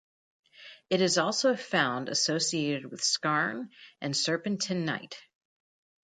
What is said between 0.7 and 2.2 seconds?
It is also found